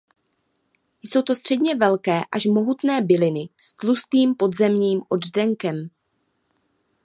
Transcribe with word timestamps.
Jsou 1.03 1.21
to 1.21 1.35
středně 1.35 1.75
velké 1.75 2.21
až 2.31 2.45
mohutné 2.45 3.01
byliny 3.01 3.49
s 3.57 3.75
tlustým 3.75 4.35
podzemním 4.35 5.01
oddenkem. 5.09 5.89